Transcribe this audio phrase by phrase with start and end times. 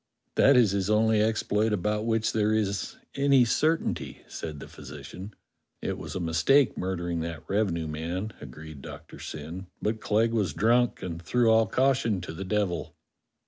[0.33, 5.35] "That is his only exploit about w^hich there is any certainty," said the physician.
[5.79, 11.03] "It was a mistake murdering that revenue man," agreed Doctor Syn, "but Clegg was drunk,
[11.03, 12.95] and threw all caution to the devil."